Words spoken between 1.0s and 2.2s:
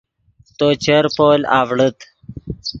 پول آڤڑیت